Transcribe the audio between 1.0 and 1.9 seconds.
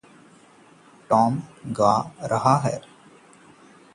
Tom क्या